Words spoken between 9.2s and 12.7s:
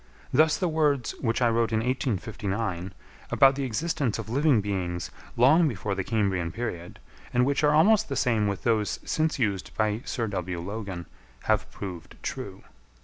used by Sir W. Logan, have proved true.